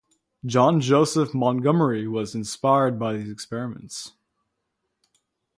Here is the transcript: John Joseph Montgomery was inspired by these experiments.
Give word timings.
John 0.43 0.81
Joseph 0.81 1.31
Montgomery 1.35 2.07
was 2.07 2.33
inspired 2.33 2.97
by 2.97 3.17
these 3.17 3.29
experiments. 3.29 4.13